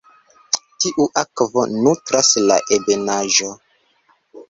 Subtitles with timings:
[0.85, 3.55] Tiu akvo nutras la ebenaĵo.